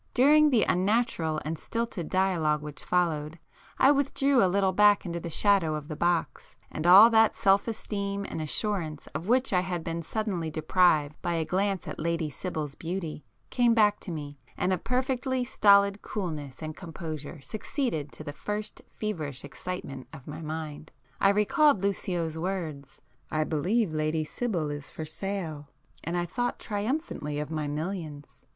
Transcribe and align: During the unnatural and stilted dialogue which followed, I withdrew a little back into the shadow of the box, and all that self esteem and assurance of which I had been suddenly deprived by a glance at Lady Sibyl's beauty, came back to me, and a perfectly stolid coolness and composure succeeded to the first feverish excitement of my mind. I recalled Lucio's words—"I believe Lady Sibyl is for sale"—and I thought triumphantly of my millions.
During 0.15 0.49
the 0.49 0.63
unnatural 0.63 1.39
and 1.45 1.59
stilted 1.59 2.09
dialogue 2.09 2.63
which 2.63 2.83
followed, 2.83 3.37
I 3.77 3.91
withdrew 3.91 4.43
a 4.43 4.49
little 4.49 4.71
back 4.71 5.05
into 5.05 5.19
the 5.19 5.29
shadow 5.29 5.75
of 5.75 5.89
the 5.89 5.95
box, 5.95 6.55
and 6.71 6.87
all 6.87 7.11
that 7.11 7.35
self 7.35 7.67
esteem 7.67 8.25
and 8.27 8.41
assurance 8.41 9.05
of 9.13 9.27
which 9.27 9.53
I 9.53 9.59
had 9.59 9.83
been 9.83 10.01
suddenly 10.01 10.49
deprived 10.49 11.21
by 11.21 11.33
a 11.35 11.45
glance 11.45 11.87
at 11.87 11.99
Lady 11.99 12.31
Sibyl's 12.31 12.73
beauty, 12.73 13.23
came 13.51 13.75
back 13.75 13.99
to 13.99 14.11
me, 14.11 14.39
and 14.57 14.73
a 14.73 14.79
perfectly 14.79 15.43
stolid 15.43 16.01
coolness 16.01 16.63
and 16.63 16.75
composure 16.75 17.39
succeeded 17.39 18.11
to 18.13 18.23
the 18.23 18.33
first 18.33 18.81
feverish 18.87 19.45
excitement 19.45 20.07
of 20.11 20.25
my 20.25 20.41
mind. 20.41 20.91
I 21.19 21.29
recalled 21.29 21.83
Lucio's 21.83 22.39
words—"I 22.39 23.43
believe 23.43 23.93
Lady 23.93 24.23
Sibyl 24.23 24.71
is 24.71 24.89
for 24.89 25.05
sale"—and 25.05 26.17
I 26.17 26.25
thought 26.25 26.57
triumphantly 26.59 27.37
of 27.39 27.51
my 27.51 27.67
millions. 27.67 28.41